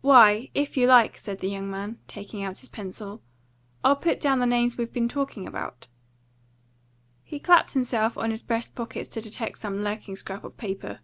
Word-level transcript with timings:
"Why, 0.00 0.48
if 0.54 0.78
you 0.78 0.86
like," 0.86 1.18
said 1.18 1.40
the 1.40 1.48
young 1.50 1.70
man, 1.70 1.98
taking 2.06 2.42
out 2.42 2.58
his 2.60 2.70
pencil, 2.70 3.20
"I'll 3.84 3.96
put 3.96 4.18
down 4.18 4.38
the 4.38 4.46
names 4.46 4.78
we've 4.78 4.90
been 4.94 5.10
talking 5.10 5.46
about." 5.46 5.88
He 7.22 7.38
clapped 7.38 7.72
himself 7.72 8.16
on 8.16 8.30
his 8.30 8.40
breast 8.42 8.74
pockets 8.74 9.10
to 9.10 9.20
detect 9.20 9.58
some 9.58 9.82
lurking 9.84 10.16
scrap 10.16 10.42
of 10.42 10.56
paper. 10.56 11.00